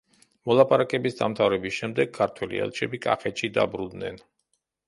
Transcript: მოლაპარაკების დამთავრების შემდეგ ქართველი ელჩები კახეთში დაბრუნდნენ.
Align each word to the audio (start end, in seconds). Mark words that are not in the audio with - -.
მოლაპარაკების 0.51 1.17
დამთავრების 1.19 1.77
შემდეგ 1.81 2.09
ქართველი 2.17 2.63
ელჩები 2.65 3.01
კახეთში 3.07 3.51
დაბრუნდნენ. 3.59 4.23